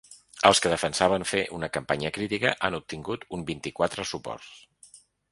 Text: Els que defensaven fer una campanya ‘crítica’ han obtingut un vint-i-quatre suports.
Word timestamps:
Els 0.49 0.59
que 0.65 0.69
defensaven 0.73 1.25
fer 1.31 1.41
una 1.57 1.67
campanya 1.75 2.11
‘crítica’ 2.15 2.53
han 2.69 2.77
obtingut 2.77 3.27
un 3.39 3.43
vint-i-quatre 3.51 4.07
suports. 4.13 4.49